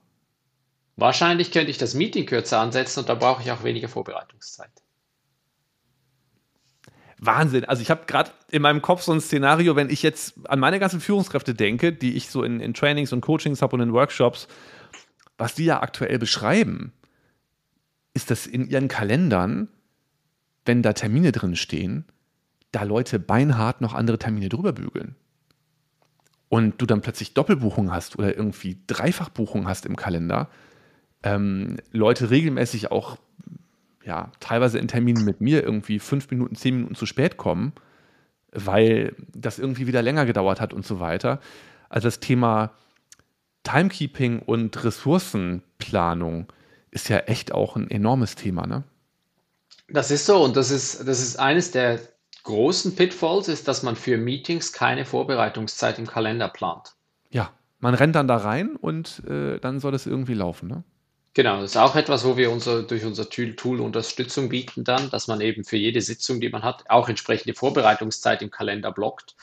[1.00, 4.70] Wahrscheinlich könnte ich das Meeting kürzer ansetzen und da brauche ich auch weniger Vorbereitungszeit.
[7.16, 7.64] Wahnsinn.
[7.64, 10.78] Also ich habe gerade in meinem Kopf so ein Szenario, wenn ich jetzt an meine
[10.78, 14.46] ganzen Führungskräfte denke, die ich so in, in Trainings und Coachings habe und in Workshops,
[15.38, 16.92] was die ja aktuell beschreiben,
[18.12, 19.68] ist das in ihren Kalendern,
[20.66, 22.04] wenn da Termine drin stehen,
[22.72, 25.16] da Leute beinhart noch andere Termine drüber bügeln.
[26.50, 30.50] Und du dann plötzlich Doppelbuchung hast oder irgendwie Dreifachbuchung hast im Kalender,
[31.22, 33.18] ähm, Leute regelmäßig auch
[34.04, 37.72] ja, teilweise in Terminen mit mir irgendwie fünf Minuten, zehn Minuten zu spät kommen,
[38.52, 41.40] weil das irgendwie wieder länger gedauert hat und so weiter.
[41.88, 42.72] Also das Thema
[43.62, 46.46] Timekeeping und Ressourcenplanung
[46.90, 48.84] ist ja echt auch ein enormes Thema, ne?
[49.88, 52.00] Das ist so und das ist, das ist eines der
[52.44, 56.94] großen Pitfalls, ist, dass man für Meetings keine Vorbereitungszeit im Kalender plant.
[57.30, 60.84] Ja, man rennt dann da rein und äh, dann soll es irgendwie laufen, ne?
[61.32, 65.28] Genau, das ist auch etwas, wo wir unser, durch unser Tool Unterstützung bieten dann, dass
[65.28, 69.36] man eben für jede Sitzung, die man hat, auch entsprechende Vorbereitungszeit im Kalender blockt.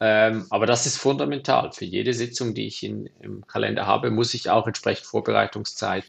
[0.00, 1.72] Ähm, aber das ist fundamental.
[1.72, 6.04] Für jede Sitzung, die ich in, im Kalender habe, muss ich auch entsprechend Vorbereitungszeit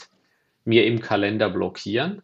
[0.66, 2.22] mir im Kalender blockieren,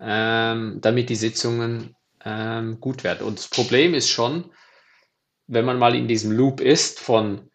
[0.00, 3.26] ähm, damit die Sitzungen ähm, gut werden.
[3.26, 4.50] Und das Problem ist schon,
[5.46, 7.50] wenn man mal in diesem Loop ist von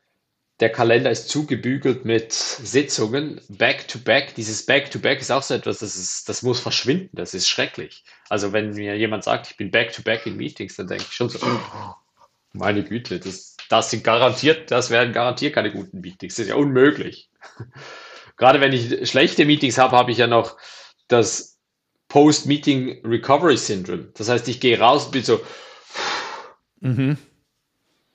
[0.59, 4.35] der Kalender ist zugebügelt mit Sitzungen, back-to-back.
[4.35, 8.03] Dieses back-to-back ist auch so etwas, das, ist, das muss verschwinden, das ist schrecklich.
[8.27, 11.39] Also wenn mir jemand sagt, ich bin back-to-back in Meetings, dann denke ich schon so,
[11.41, 11.93] oh,
[12.51, 16.35] meine Güte, das, das sind garantiert, das werden garantiert keine guten Meetings.
[16.35, 17.29] Das ist ja unmöglich.
[18.37, 20.57] Gerade wenn ich schlechte Meetings habe, habe ich ja noch
[21.07, 21.57] das
[22.09, 24.09] Post-Meeting Recovery Syndrome.
[24.15, 25.39] Das heißt, ich gehe raus und bin so,
[26.81, 27.17] mhm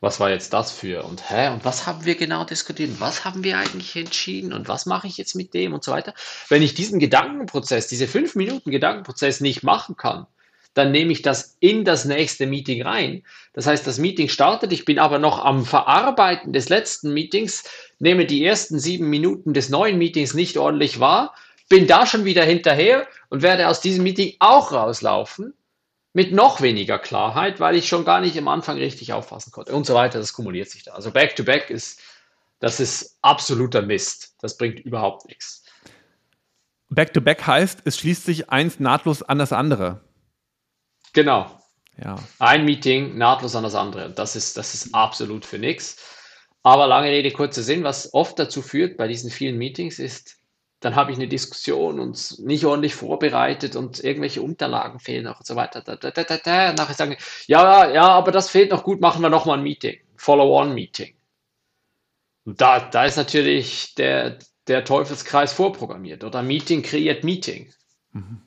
[0.05, 1.05] was war jetzt das für?
[1.05, 3.01] Und hä, und was haben wir genau diskutiert?
[3.01, 4.53] Was haben wir eigentlich entschieden?
[4.53, 6.14] Und was mache ich jetzt mit dem und so weiter?
[6.49, 10.27] Wenn ich diesen Gedankenprozess, diese fünf Minuten Gedankenprozess nicht machen kann,
[10.75, 13.23] dann nehme ich das in das nächste Meeting rein.
[13.53, 17.64] Das heißt, das Meeting startet, ich bin aber noch am Verarbeiten des letzten Meetings,
[17.99, 21.35] nehme die ersten sieben Minuten des neuen Meetings nicht ordentlich wahr,
[21.69, 25.55] bin da schon wieder hinterher und werde aus diesem Meeting auch rauslaufen
[26.14, 29.85] mit noch weniger Klarheit, weil ich schon gar nicht am Anfang richtig auffassen konnte und
[29.85, 30.20] so weiter.
[30.20, 30.92] Das kumuliert sich da.
[30.92, 32.00] Also Back-to-Back -back ist,
[32.61, 34.37] das ist absoluter Mist.
[34.40, 35.64] Das bringt überhaupt nichts.
[36.88, 40.00] Back-to-Back -back heißt, es schließt sich eins nahtlos an das andere.
[41.12, 41.50] Genau.
[42.03, 42.16] Ja.
[42.38, 44.11] Ein Meeting nahtlos an das andere.
[44.11, 45.96] Das ist, das ist absolut für nichts.
[46.62, 50.38] Aber lange Rede, kurzer Sinn, was oft dazu führt bei diesen vielen Meetings ist,
[50.85, 55.47] dann habe ich eine Diskussion und nicht ordentlich vorbereitet und irgendwelche Unterlagen fehlen noch und
[55.47, 55.81] so weiter.
[55.81, 56.73] Da, da, da, da.
[56.75, 57.16] Nachher sagen,
[57.47, 61.14] ja, ja, aber das fehlt noch gut, machen wir nochmal ein Meeting, Follow-on-Meeting.
[62.44, 67.73] Da, da ist natürlich der, der Teufelskreis vorprogrammiert oder Meeting kreiert Meeting.
[68.12, 68.42] Mhm.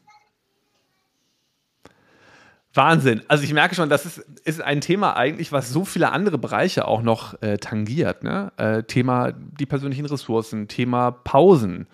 [2.74, 3.24] Wahnsinn.
[3.28, 6.88] Also ich merke schon, das ist, ist ein Thema eigentlich, was so viele andere Bereiche
[6.88, 8.24] auch noch äh, tangiert.
[8.24, 8.52] Ne?
[8.58, 11.88] Äh, Thema die persönlichen Ressourcen, Thema Pausen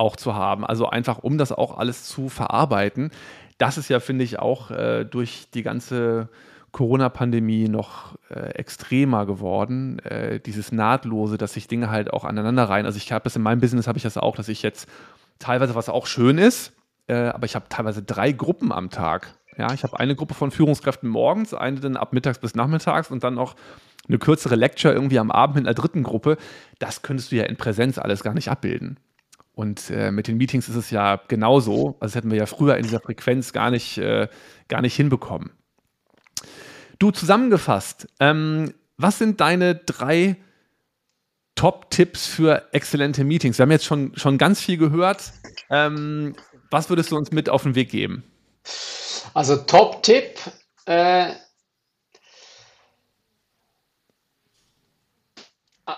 [0.00, 0.64] auch zu haben.
[0.64, 3.10] Also einfach, um das auch alles zu verarbeiten.
[3.58, 6.28] Das ist ja, finde ich, auch äh, durch die ganze
[6.72, 9.98] Corona-Pandemie noch äh, extremer geworden.
[10.00, 12.86] Äh, dieses Nahtlose, dass sich Dinge halt auch aneinander rein.
[12.86, 14.88] Also ich habe das in meinem Business, habe ich das auch, dass ich jetzt
[15.38, 16.72] teilweise, was auch schön ist,
[17.06, 19.34] äh, aber ich habe teilweise drei Gruppen am Tag.
[19.58, 23.22] Ja, ich habe eine Gruppe von Führungskräften morgens, eine dann ab mittags bis nachmittags und
[23.22, 23.56] dann noch
[24.08, 26.38] eine kürzere Lecture irgendwie am Abend mit einer dritten Gruppe.
[26.78, 28.96] Das könntest du ja in Präsenz alles gar nicht abbilden.
[29.52, 31.96] Und äh, mit den Meetings ist es ja genauso.
[32.00, 34.28] Also das hätten wir ja früher in dieser Frequenz gar nicht, äh,
[34.68, 35.50] gar nicht hinbekommen.
[36.98, 40.36] Du zusammengefasst, ähm, was sind deine drei
[41.54, 43.58] Top-Tipps für exzellente Meetings?
[43.58, 45.32] Wir haben jetzt schon, schon ganz viel gehört.
[45.68, 46.34] Ähm,
[46.70, 48.22] was würdest du uns mit auf den Weg geben?
[49.34, 50.38] Also Top-Tipp.
[50.86, 51.32] Äh,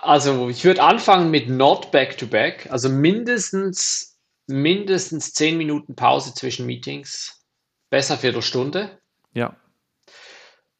[0.01, 2.67] also ich würde anfangen mit not back-to-back.
[2.71, 7.45] Also mindestens, mindestens zehn Minuten Pause zwischen Meetings.
[7.89, 8.99] Besser Viertelstunde.
[9.33, 9.55] Ja.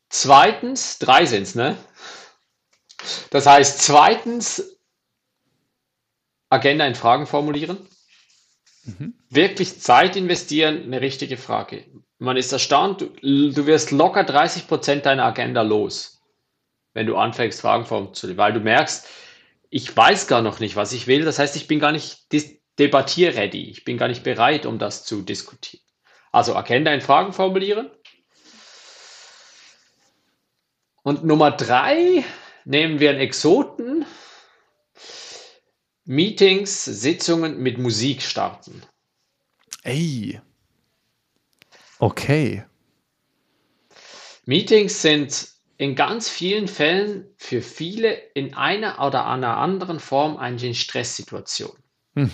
[0.10, 1.78] Zweitens, drei sind es, ne?
[3.30, 4.78] Das heißt, zweitens,
[6.50, 7.78] Agenda in Fragen formulieren.
[8.84, 9.16] Mhm.
[9.30, 11.86] Wirklich Zeit investieren, eine richtige Frage.
[12.20, 16.22] Man ist erstaunt, du, du wirst locker 30 Prozent deiner Agenda los,
[16.94, 19.08] wenn du anfängst, Fragen formulieren, weil du merkst,
[19.70, 21.26] ich weiß gar noch nicht, was ich will.
[21.26, 22.28] Das heißt, ich bin gar nicht
[22.80, 23.70] debattierready.
[23.70, 25.84] Ich bin gar nicht bereit, um das zu diskutieren.
[26.32, 27.90] Also Agenda in Fragen formulieren.
[31.02, 32.24] Und Nummer drei,
[32.66, 34.06] nehmen wir einen Exoten.
[36.06, 38.84] Meetings, Sitzungen mit Musik starten.
[39.84, 40.40] Ey.
[42.00, 42.66] Okay.
[44.46, 45.53] Meetings sind
[45.84, 51.76] in ganz vielen Fällen für viele in einer oder einer anderen Form eine Stresssituation.
[52.16, 52.32] Hm.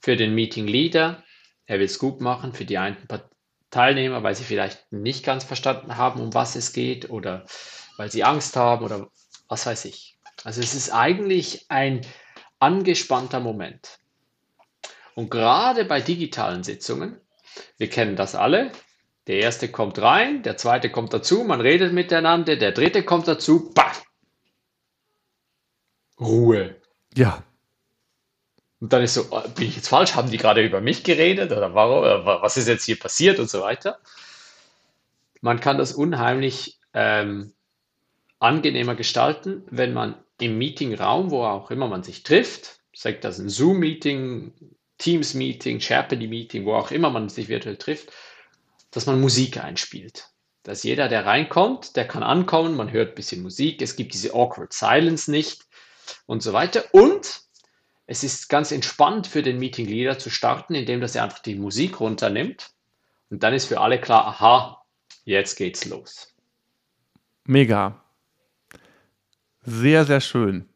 [0.00, 1.22] Für den Meeting Leader,
[1.66, 2.96] er will es gut machen, für die einen
[3.68, 7.44] Teilnehmer, weil sie vielleicht nicht ganz verstanden haben, um was es geht oder
[7.98, 9.10] weil sie Angst haben oder
[9.48, 10.18] was weiß ich.
[10.42, 12.00] Also es ist eigentlich ein
[12.58, 13.98] angespannter Moment.
[15.14, 17.20] Und gerade bei digitalen Sitzungen,
[17.76, 18.72] wir kennen das alle,
[19.26, 23.72] der erste kommt rein, der zweite kommt dazu, man redet miteinander, der dritte kommt dazu,
[23.72, 23.92] bah!
[26.20, 26.76] Ruhe.
[27.14, 27.42] Ja.
[28.80, 30.14] Und dann ist so, oh, bin ich jetzt falsch?
[30.16, 31.52] Haben die gerade über mich geredet?
[31.52, 33.98] Oder warum, oder was ist jetzt hier passiert und so weiter?
[35.40, 37.52] Man kann das unheimlich ähm,
[38.40, 43.48] angenehmer gestalten, wenn man im Meetingraum, wo auch immer man sich trifft, sagt das ein
[43.48, 44.52] Zoom-Meeting,
[44.98, 48.12] Teams-Meeting, Sharply-Meeting, wo auch immer man sich virtuell trifft,
[48.92, 50.28] dass man Musik einspielt.
[50.62, 54.32] Dass jeder, der reinkommt, der kann ankommen, man hört ein bisschen Musik, es gibt diese
[54.32, 55.66] awkward silence nicht
[56.26, 56.84] und so weiter.
[56.92, 57.40] Und
[58.06, 61.56] es ist ganz entspannt für den Meeting Leader zu starten, indem dass er einfach die
[61.56, 62.70] Musik runternimmt
[63.32, 64.84] und dann ist für alle klar, aha,
[65.24, 66.28] jetzt geht's los.
[67.44, 68.04] Mega.
[69.62, 70.68] Sehr, sehr schön.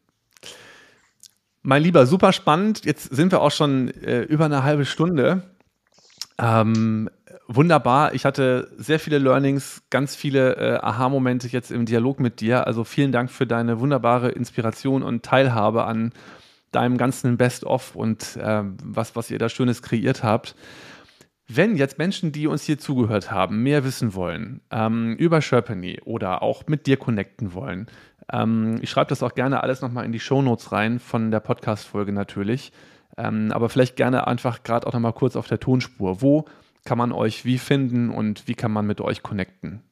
[1.61, 2.83] Mein Lieber, super spannend.
[2.83, 5.55] Jetzt sind wir auch schon äh, über eine halbe Stunde.
[6.39, 7.09] Ähm,
[7.47, 8.13] wunderbar.
[8.13, 12.67] Ich hatte sehr viele Learnings, ganz viele äh, Aha-Momente jetzt im Dialog mit dir.
[12.67, 16.13] Also vielen Dank für deine wunderbare Inspiration und Teilhabe an
[16.71, 20.55] deinem ganzen Best-of und äh, was, was ihr da Schönes kreiert habt.
[21.47, 26.41] Wenn jetzt Menschen, die uns hier zugehört haben, mehr wissen wollen ähm, über Sherpany oder
[26.41, 27.87] auch mit dir connecten wollen,
[28.31, 32.11] ähm, ich schreibe das auch gerne alles nochmal in die Shownotes rein von der Podcast-Folge
[32.11, 32.73] natürlich.
[33.17, 36.21] Ähm, aber vielleicht gerne einfach gerade auch nochmal kurz auf der Tonspur.
[36.21, 36.45] Wo
[36.85, 39.83] kann man euch wie finden und wie kann man mit euch connecten?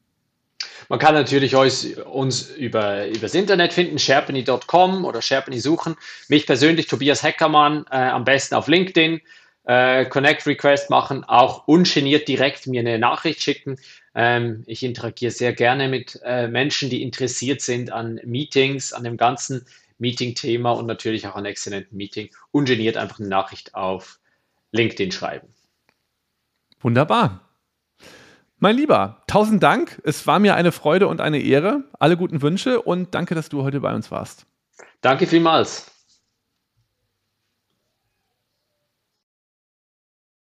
[0.88, 5.96] Man kann natürlich euch, uns über, übers Internet finden, sharpeny.com oder Sharpeny suchen.
[6.28, 9.20] Mich persönlich, Tobias Heckermann, äh, am besten auf LinkedIn,
[9.64, 13.76] äh, Connect Request machen, auch ungeniert direkt mir eine Nachricht schicken.
[14.14, 19.16] Ähm, ich interagiere sehr gerne mit äh, Menschen, die interessiert sind an Meetings, an dem
[19.16, 19.66] ganzen
[19.98, 22.30] Meeting-Thema und natürlich auch an exzellenten Meeting.
[22.52, 24.20] Ungeniert einfach eine Nachricht auf
[24.72, 25.48] LinkedIn schreiben.
[26.80, 27.40] Wunderbar.
[28.58, 30.00] Mein Lieber, tausend Dank.
[30.04, 31.84] Es war mir eine Freude und eine Ehre.
[31.98, 34.46] Alle guten Wünsche und danke, dass du heute bei uns warst.
[35.02, 35.95] Danke vielmals.